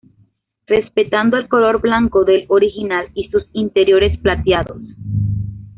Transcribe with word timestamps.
Respetando 0.65 1.37
el 1.37 1.47
color 1.47 1.79
blanco 1.79 2.23
del 2.25 2.45
original 2.47 3.09
y 3.13 3.29
sus 3.29 3.47
interiores 3.53 4.17
plateados. 4.17 4.81